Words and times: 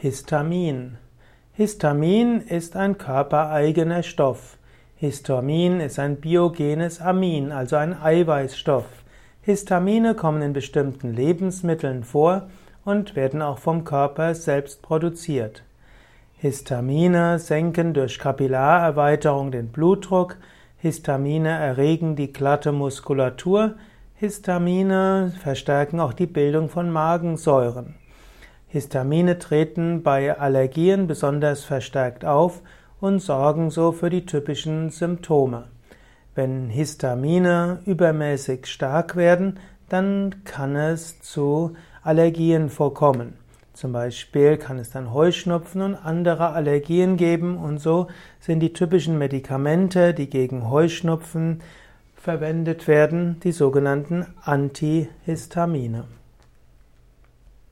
Histamin. 0.00 0.96
Histamin 1.54 2.40
ist 2.42 2.76
ein 2.76 2.98
körpereigener 2.98 4.04
Stoff. 4.04 4.56
Histamin 4.94 5.80
ist 5.80 5.98
ein 5.98 6.20
biogenes 6.20 7.00
Amin, 7.00 7.50
also 7.50 7.74
ein 7.74 8.00
Eiweißstoff. 8.00 8.84
Histamine 9.40 10.14
kommen 10.14 10.40
in 10.40 10.52
bestimmten 10.52 11.12
Lebensmitteln 11.12 12.04
vor 12.04 12.48
und 12.84 13.16
werden 13.16 13.42
auch 13.42 13.58
vom 13.58 13.82
Körper 13.82 14.36
selbst 14.36 14.82
produziert. 14.82 15.64
Histamine 16.36 17.40
senken 17.40 17.92
durch 17.92 18.20
Kapillarerweiterung 18.20 19.50
den 19.50 19.72
Blutdruck, 19.72 20.36
Histamine 20.76 21.48
erregen 21.48 22.14
die 22.14 22.32
glatte 22.32 22.70
Muskulatur, 22.70 23.74
Histamine 24.14 25.32
verstärken 25.42 25.98
auch 25.98 26.12
die 26.12 26.26
Bildung 26.26 26.68
von 26.68 26.88
Magensäuren. 26.88 27.96
Histamine 28.68 29.38
treten 29.38 30.02
bei 30.02 30.38
Allergien 30.38 31.06
besonders 31.06 31.64
verstärkt 31.64 32.24
auf 32.24 32.60
und 33.00 33.20
sorgen 33.20 33.70
so 33.70 33.92
für 33.92 34.10
die 34.10 34.26
typischen 34.26 34.90
Symptome. 34.90 35.64
Wenn 36.34 36.68
Histamine 36.68 37.80
übermäßig 37.86 38.66
stark 38.66 39.16
werden, 39.16 39.58
dann 39.88 40.44
kann 40.44 40.76
es 40.76 41.20
zu 41.20 41.74
Allergien 42.02 42.68
vorkommen. 42.68 43.34
Zum 43.72 43.92
Beispiel 43.92 44.56
kann 44.58 44.78
es 44.78 44.90
dann 44.90 45.14
Heuschnupfen 45.14 45.80
und 45.80 45.94
andere 45.94 46.50
Allergien 46.50 47.16
geben 47.16 47.56
und 47.56 47.78
so 47.78 48.08
sind 48.38 48.60
die 48.60 48.72
typischen 48.72 49.16
Medikamente, 49.18 50.12
die 50.12 50.28
gegen 50.28 50.68
Heuschnupfen 50.68 51.60
verwendet 52.16 52.86
werden, 52.86 53.40
die 53.44 53.52
sogenannten 53.52 54.26
Antihistamine. 54.42 56.04